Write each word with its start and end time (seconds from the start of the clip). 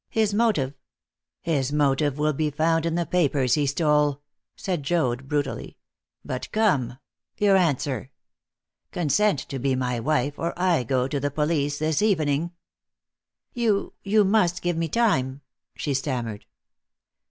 His 0.09 0.33
motive" 0.33 0.73
"His 1.41 1.71
motive 1.71 2.17
will 2.17 2.33
be 2.33 2.49
found 2.49 2.87
in 2.87 2.95
the 2.95 3.05
papers 3.05 3.53
he 3.53 3.67
stole," 3.67 4.23
said 4.55 4.81
Joad 4.81 5.27
brutally. 5.27 5.77
"But 6.25 6.51
come 6.51 6.97
your 7.37 7.55
answer. 7.55 8.09
Consent 8.91 9.37
to 9.41 9.59
be 9.59 9.75
my 9.75 9.99
wife, 9.99 10.39
or 10.39 10.59
I 10.59 10.85
go 10.85 11.07
to 11.07 11.19
the 11.19 11.29
police 11.29 11.77
this 11.77 12.01
evening." 12.01 12.49
"You 13.53 13.93
you 14.03 14.23
must 14.23 14.63
give 14.63 14.75
me 14.75 14.87
time," 14.87 15.41
she 15.75 15.93
stammered. 15.93 16.47